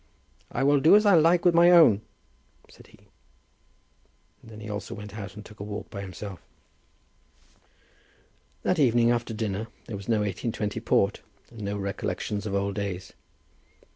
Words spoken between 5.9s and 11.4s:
by himself. That evening after dinner, there was no 1820 port,